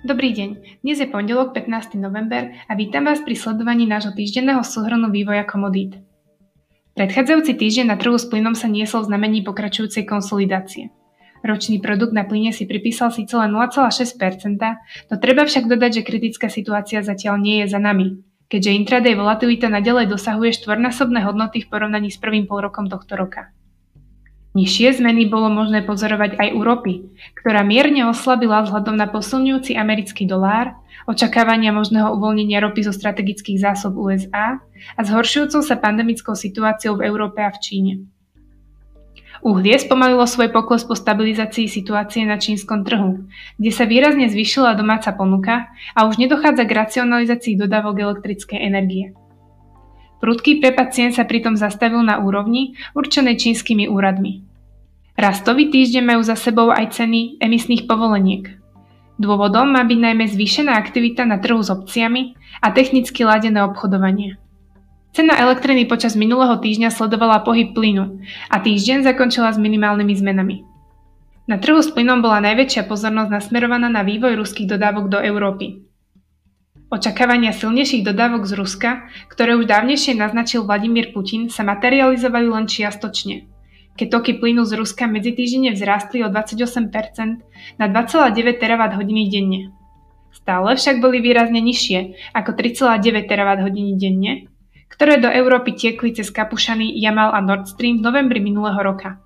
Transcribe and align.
Dobrý 0.00 0.32
deň, 0.32 0.80
dnes 0.80 0.96
je 0.96 1.04
pondelok 1.04 1.52
15. 1.52 2.00
november 2.00 2.56
a 2.56 2.72
vítam 2.72 3.04
vás 3.04 3.20
pri 3.20 3.36
sledovaní 3.36 3.84
nášho 3.84 4.16
týždenného 4.16 4.64
súhrnu 4.64 5.12
vývoja 5.12 5.44
komodít. 5.44 6.00
Predchádzajúci 6.96 7.52
týždeň 7.52 7.92
na 7.92 8.00
trhu 8.00 8.16
s 8.16 8.24
plynom 8.24 8.56
sa 8.56 8.64
niesol 8.64 9.04
v 9.04 9.12
znamení 9.12 9.44
pokračujúcej 9.44 10.08
konsolidácie. 10.08 10.88
Ročný 11.44 11.84
produkt 11.84 12.16
na 12.16 12.24
plyne 12.24 12.48
si 12.48 12.64
pripísal 12.64 13.12
síce 13.12 13.36
len 13.36 13.52
0,6%, 13.52 14.56
no 15.12 15.14
treba 15.20 15.44
však 15.44 15.68
dodať, 15.68 16.00
že 16.00 16.08
kritická 16.08 16.48
situácia 16.48 17.04
zatiaľ 17.04 17.36
nie 17.36 17.60
je 17.60 17.76
za 17.76 17.76
nami, 17.76 18.24
keďže 18.48 18.72
intraday 18.80 19.12
volatilita 19.12 19.68
nadalej 19.68 20.08
dosahuje 20.08 20.64
štvornásobné 20.64 21.28
hodnoty 21.28 21.60
v 21.60 21.68
porovnaní 21.68 22.08
s 22.08 22.16
prvým 22.16 22.48
polrokom 22.48 22.88
tohto 22.88 23.20
roka. 23.20 23.52
Nižšie 24.50 24.98
zmeny 24.98 25.30
bolo 25.30 25.46
možné 25.46 25.86
pozorovať 25.86 26.34
aj 26.34 26.48
u 26.58 26.60
ropy, 26.66 26.94
ktorá 27.38 27.62
mierne 27.62 28.10
oslabila 28.10 28.66
vzhľadom 28.66 28.98
na 28.98 29.06
posilňujúci 29.06 29.78
americký 29.78 30.26
dolár, 30.26 30.74
očakávania 31.06 31.70
možného 31.70 32.10
uvoľnenia 32.18 32.58
ropy 32.58 32.82
zo 32.82 32.90
strategických 32.90 33.62
zásob 33.62 33.94
USA 33.94 34.58
a 34.98 35.00
zhoršujúcou 35.06 35.62
sa 35.62 35.78
pandemickou 35.78 36.34
situáciou 36.34 36.98
v 36.98 37.06
Európe 37.06 37.38
a 37.46 37.54
v 37.54 37.62
Číne. 37.62 37.92
Uhlie 39.40 39.78
spomalilo 39.78 40.26
svoj 40.26 40.52
pokles 40.52 40.82
po 40.82 40.98
stabilizácii 40.98 41.70
situácie 41.70 42.26
na 42.26 42.36
čínskom 42.36 42.84
trhu, 42.84 43.24
kde 43.56 43.70
sa 43.72 43.86
výrazne 43.86 44.28
zvyšila 44.28 44.76
domáca 44.76 45.14
ponuka 45.14 45.70
a 45.94 46.10
už 46.10 46.18
nedochádza 46.18 46.66
k 46.66 46.76
racionalizácii 46.76 47.54
dodávok 47.54 48.02
elektrickej 48.02 48.58
energie. 48.60 49.16
Prudký 50.20 50.60
prepad 50.60 50.92
cien 50.92 51.16
sa 51.16 51.24
pritom 51.24 51.56
zastavil 51.56 52.04
na 52.04 52.20
úrovni 52.20 52.76
určenej 52.92 53.40
čínskymi 53.40 53.88
úradmi. 53.88 54.49
Rastový 55.20 55.68
týždeň 55.68 56.00
majú 56.00 56.24
za 56.24 56.32
sebou 56.32 56.72
aj 56.72 56.96
ceny 56.96 57.36
emisných 57.44 57.84
povoleniek. 57.84 58.56
Dôvodom 59.20 59.68
má 59.68 59.84
byť 59.84 59.98
najmä 60.00 60.24
zvýšená 60.32 60.72
aktivita 60.72 61.28
na 61.28 61.36
trhu 61.36 61.60
s 61.60 61.68
opciami 61.68 62.40
a 62.64 62.72
technicky 62.72 63.28
ladené 63.28 63.60
obchodovanie. 63.68 64.40
Cena 65.12 65.36
elektriny 65.36 65.84
počas 65.84 66.16
minulého 66.16 66.56
týždňa 66.56 66.88
sledovala 66.88 67.44
pohyb 67.44 67.76
plynu 67.76 68.24
a 68.48 68.64
týždeň 68.64 69.04
zakončila 69.04 69.52
s 69.52 69.60
minimálnymi 69.60 70.14
zmenami. 70.16 70.56
Na 71.44 71.60
trhu 71.60 71.84
s 71.84 71.92
plynom 71.92 72.24
bola 72.24 72.40
najväčšia 72.40 72.88
pozornosť 72.88 73.28
nasmerovaná 73.28 73.92
na 73.92 74.00
vývoj 74.00 74.40
ruských 74.40 74.72
dodávok 74.72 75.12
do 75.12 75.20
Európy. 75.20 75.84
Očakávania 76.88 77.52
silnejších 77.52 78.08
dodávok 78.08 78.48
z 78.48 78.56
Ruska, 78.56 79.04
ktoré 79.28 79.52
už 79.60 79.68
dávnejšie 79.68 80.16
naznačil 80.16 80.64
Vladimír 80.64 81.12
Putin, 81.12 81.52
sa 81.52 81.60
materializovali 81.60 82.48
len 82.48 82.64
čiastočne. 82.64 83.49
Keď 84.00 84.08
toky 84.08 84.40
plynu 84.40 84.64
z 84.64 84.80
Ruska 84.80 85.04
medzitýždenne 85.04 85.76
vzrástli 85.76 86.24
o 86.24 86.32
28% 86.32 86.88
na 87.76 87.84
2,9 87.84 88.32
terawatt 88.56 88.96
hodiny 88.96 89.28
denne. 89.28 89.76
Stále 90.32 90.72
však 90.72 91.04
boli 91.04 91.20
výrazne 91.20 91.60
nižšie 91.60 92.32
ako 92.32 92.56
3,9 92.56 93.28
terawatt 93.28 93.60
hodiny 93.60 94.00
denne, 94.00 94.48
ktoré 94.88 95.20
do 95.20 95.28
Európy 95.28 95.76
tiekli 95.76 96.16
cez 96.16 96.32
kapušany 96.32 96.96
Jamal 96.96 97.36
a 97.36 97.44
Nord 97.44 97.68
Stream 97.68 98.00
v 98.00 98.08
novembri 98.08 98.40
minulého 98.40 98.80
roka. 98.80 99.20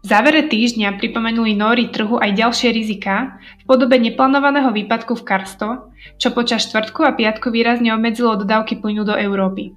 V 0.00 0.06
závere 0.06 0.46
týždňa 0.46 0.94
pripomenuli 1.02 1.58
Nóri 1.58 1.90
trhu 1.90 2.14
aj 2.22 2.30
ďalšie 2.38 2.70
riziká 2.70 3.42
v 3.58 3.62
podobe 3.66 3.98
neplánovaného 3.98 4.70
výpadku 4.70 5.18
v 5.18 5.26
Karsto, 5.26 5.90
čo 6.14 6.30
počas 6.30 6.62
štvrtku 6.70 7.02
a 7.02 7.18
piatku 7.18 7.50
výrazne 7.50 7.90
obmedzilo 7.90 8.38
dodávky 8.38 8.78
plynu 8.78 9.02
do 9.02 9.18
Európy. 9.18 9.74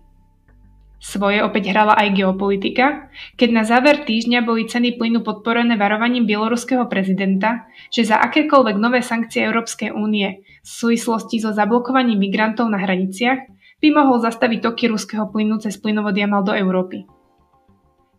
Svoje 1.03 1.43
opäť 1.43 1.75
hrala 1.75 1.99
aj 1.99 2.15
geopolitika, 2.15 3.11
keď 3.35 3.49
na 3.51 3.67
záver 3.67 4.07
týždňa 4.07 4.39
boli 4.47 4.71
ceny 4.71 4.95
plynu 4.95 5.19
podporené 5.19 5.75
varovaním 5.75 6.23
bieloruského 6.23 6.87
prezidenta, 6.87 7.67
že 7.91 8.07
za 8.07 8.23
akékoľvek 8.23 8.79
nové 8.79 9.03
sankcie 9.03 9.43
Európskej 9.43 9.91
únie 9.91 10.47
v 10.63 10.69
súvislosti 10.71 11.43
so 11.43 11.51
zablokovaním 11.51 12.23
migrantov 12.23 12.71
na 12.71 12.79
hraniciach 12.79 13.51
by 13.83 13.87
mohol 13.91 14.23
zastaviť 14.23 14.63
toky 14.63 14.87
ruského 14.87 15.27
plynu 15.27 15.59
cez 15.59 15.75
plynovod 15.75 16.15
Jamal 16.15 16.39
do 16.39 16.55
Európy. 16.55 17.03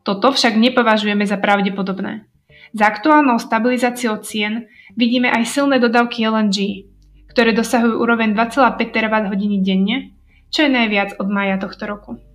Toto 0.04 0.36
však 0.36 0.52
nepovažujeme 0.52 1.24
za 1.24 1.40
pravdepodobné. 1.40 2.28
Za 2.76 2.84
aktuálnou 2.84 3.40
stabilizáciou 3.40 4.20
cien 4.20 4.68
vidíme 4.92 5.32
aj 5.32 5.48
silné 5.48 5.80
dodávky 5.80 6.28
LNG, 6.28 6.84
ktoré 7.32 7.56
dosahujú 7.56 7.96
úroveň 7.96 8.36
2,5 8.36 8.76
TWh 8.92 9.32
denne, 9.64 10.12
čo 10.52 10.68
je 10.68 10.70
najviac 10.70 11.16
od 11.16 11.32
maja 11.32 11.56
tohto 11.56 11.88
roku. 11.88 12.33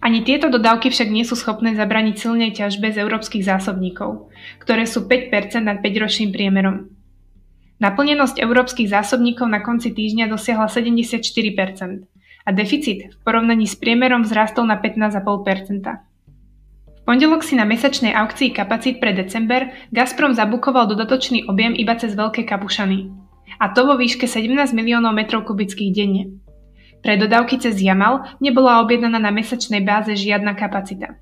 Ani 0.00 0.24
tieto 0.24 0.48
dodávky 0.48 0.88
však 0.88 1.12
nie 1.12 1.28
sú 1.28 1.36
schopné 1.36 1.76
zabraniť 1.76 2.16
silnej 2.16 2.50
ťažbe 2.56 2.88
z 2.88 3.04
európskych 3.04 3.44
zásobníkov, 3.44 4.32
ktoré 4.64 4.88
sú 4.88 5.04
5% 5.04 5.60
nad 5.60 5.84
5-ročným 5.84 6.32
priemerom. 6.32 6.88
Naplnenosť 7.80 8.40
európskych 8.40 8.88
zásobníkov 8.88 9.48
na 9.48 9.60
konci 9.60 9.92
týždňa 9.92 10.32
dosiahla 10.32 10.68
74% 10.72 12.04
a 12.44 12.50
deficit 12.52 13.12
v 13.12 13.16
porovnaní 13.20 13.68
s 13.68 13.76
priemerom 13.76 14.24
vzrastol 14.24 14.64
na 14.68 14.80
15,5% 14.80 16.10
pondelok 17.10 17.42
si 17.42 17.58
na 17.58 17.66
mesačnej 17.66 18.14
aukcii 18.14 18.54
kapacít 18.54 19.02
pre 19.02 19.10
december 19.10 19.74
Gazprom 19.90 20.30
zabukoval 20.30 20.86
dodatočný 20.86 21.42
objem 21.50 21.74
iba 21.74 21.98
cez 21.98 22.14
veľké 22.14 22.46
kapušany. 22.46 23.10
A 23.58 23.74
to 23.74 23.82
vo 23.82 23.98
výške 23.98 24.30
17 24.30 24.70
miliónov 24.70 25.18
metrov 25.18 25.42
kubických 25.42 25.90
denne. 25.90 26.38
Pre 27.00 27.16
dodávky 27.16 27.56
cez 27.56 27.80
Jamal 27.80 28.28
nebola 28.44 28.84
objednaná 28.84 29.16
na 29.16 29.32
mesačnej 29.32 29.80
báze 29.80 30.12
žiadna 30.12 30.52
kapacita. 30.52 31.16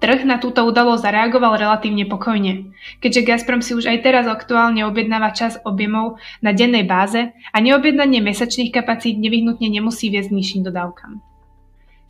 Trh 0.00 0.24
na 0.24 0.40
túto 0.40 0.64
udalosť 0.64 1.04
zareagoval 1.04 1.60
relatívne 1.60 2.08
pokojne, 2.08 2.72
keďže 3.04 3.20
Gazprom 3.20 3.60
si 3.60 3.76
už 3.76 3.84
aj 3.84 4.00
teraz 4.00 4.24
aktuálne 4.24 4.80
objednáva 4.88 5.36
čas 5.36 5.60
objemov 5.60 6.16
na 6.40 6.56
dennej 6.56 6.88
báze 6.88 7.36
a 7.52 7.56
neobjednanie 7.60 8.24
mesačných 8.24 8.72
kapacít 8.72 9.20
nevyhnutne 9.20 9.68
nemusí 9.68 10.08
viesť 10.08 10.32
nižším 10.32 10.64
dodávkam. 10.64 11.20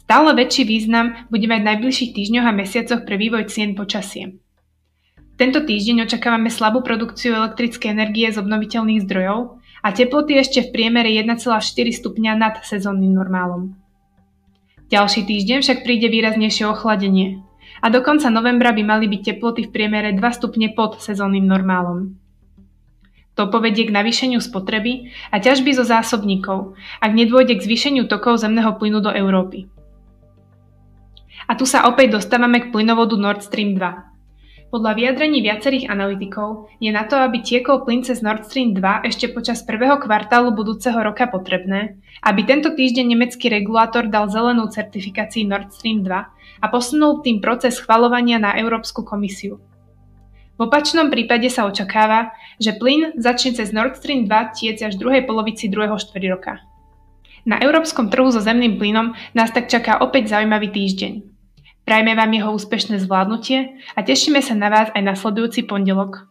Stále 0.06 0.30
väčší 0.38 0.66
význam 0.66 1.26
bude 1.34 1.50
mať 1.50 1.60
v 1.62 1.68
najbližších 1.70 2.14
týždňoch 2.14 2.46
a 2.46 2.54
mesiacoch 2.54 3.02
pre 3.02 3.18
vývoj 3.18 3.50
cien 3.50 3.74
počasie. 3.74 4.38
Tento 5.34 5.62
týždeň 5.62 6.06
očakávame 6.06 6.50
slabú 6.50 6.86
produkciu 6.86 7.34
elektrickej 7.34 7.90
energie 7.90 8.30
z 8.30 8.38
obnoviteľných 8.38 9.02
zdrojov 9.02 9.59
a 9.80 9.88
teploty 9.92 10.36
ešte 10.36 10.68
v 10.68 10.72
priemere 10.72 11.08
1,4 11.12 11.48
stupňa 11.72 12.32
nad 12.36 12.54
sezónnym 12.60 13.12
normálom. 13.12 13.76
Ďalší 14.90 15.22
týždeň 15.24 15.58
však 15.62 15.78
príde 15.86 16.10
výraznejšie 16.10 16.66
ochladenie 16.66 17.40
a 17.80 17.88
do 17.88 18.02
konca 18.02 18.28
novembra 18.28 18.74
by 18.74 18.82
mali 18.82 19.06
byť 19.06 19.20
teploty 19.34 19.70
v 19.70 19.72
priemere 19.72 20.10
2 20.12 20.20
stupne 20.36 20.74
pod 20.74 20.98
sezónnym 20.98 21.46
normálom. 21.46 22.18
To 23.38 23.48
povedie 23.48 23.88
k 23.88 23.94
navýšeniu 23.94 24.42
spotreby 24.42 25.14
a 25.32 25.40
ťažby 25.40 25.72
zo 25.72 25.86
zásobníkov, 25.86 26.76
ak 27.00 27.10
nedôjde 27.14 27.56
k 27.56 27.64
zvýšeniu 27.64 28.04
tokov 28.10 28.42
zemného 28.42 28.76
plynu 28.76 29.00
do 29.00 29.08
Európy. 29.08 29.70
A 31.48 31.56
tu 31.56 31.64
sa 31.64 31.88
opäť 31.88 32.20
dostávame 32.20 32.60
k 32.60 32.70
plynovodu 32.74 33.16
Nord 33.16 33.40
Stream 33.46 33.78
2. 33.78 34.09
Podľa 34.70 34.94
vyjadrení 34.94 35.42
viacerých 35.42 35.90
analytikov 35.90 36.70
je 36.78 36.94
na 36.94 37.02
to, 37.02 37.18
aby 37.18 37.42
tiekol 37.42 37.82
plyn 37.82 38.06
cez 38.06 38.22
Nord 38.22 38.46
Stream 38.46 38.70
2 38.70 39.02
ešte 39.02 39.26
počas 39.34 39.66
prvého 39.66 39.98
kvartálu 39.98 40.54
budúceho 40.54 40.94
roka 40.94 41.26
potrebné, 41.26 41.98
aby 42.22 42.46
tento 42.46 42.70
týždeň 42.70 43.02
nemecký 43.10 43.50
regulátor 43.50 44.06
dal 44.06 44.30
zelenú 44.30 44.70
certifikácii 44.70 45.42
Nord 45.42 45.74
Stream 45.74 46.06
2 46.06 46.62
a 46.62 46.66
posunul 46.70 47.18
tým 47.18 47.42
proces 47.42 47.82
schvalovania 47.82 48.38
na 48.38 48.54
Európsku 48.54 49.02
komisiu. 49.02 49.58
V 50.54 50.70
opačnom 50.70 51.10
prípade 51.10 51.50
sa 51.50 51.66
očakáva, 51.66 52.30
že 52.62 52.78
plyn 52.78 53.18
začne 53.18 53.58
cez 53.58 53.74
Nord 53.74 53.98
Stream 53.98 54.30
2 54.30 54.54
tiec 54.54 54.78
až 54.86 54.94
druhej 54.94 55.26
polovici 55.26 55.66
druhého 55.66 55.98
roka. 56.30 56.62
Na 57.42 57.58
európskom 57.58 58.06
trhu 58.06 58.30
so 58.30 58.38
zemným 58.38 58.78
plynom 58.78 59.18
nás 59.34 59.50
tak 59.50 59.66
čaká 59.66 59.98
opäť 59.98 60.30
zaujímavý 60.30 60.70
týždeň. 60.70 61.29
Prajme 61.84 62.14
vám 62.14 62.32
jeho 62.32 62.50
úspešné 62.54 63.00
zvládnutie 63.02 63.76
a 63.96 64.00
tešíme 64.02 64.40
sa 64.42 64.54
na 64.54 64.68
vás 64.70 64.88
aj 64.94 65.02
nasledujúci 65.02 65.66
pondelok. 65.66 66.30